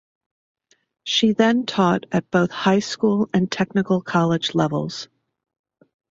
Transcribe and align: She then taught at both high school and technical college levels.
She 1.03 1.33
then 1.33 1.67
taught 1.67 2.07
at 2.11 2.31
both 2.31 2.49
high 2.49 2.79
school 2.79 3.29
and 3.35 3.51
technical 3.51 4.01
college 4.01 4.55
levels. 4.55 5.07